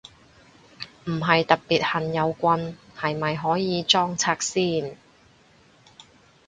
[1.05, 4.97] 唔係特別恨有棍，係咪可以裝拆先？